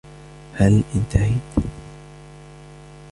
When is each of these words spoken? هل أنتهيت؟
هل 0.53 0.83
أنتهيت؟ 0.95 1.41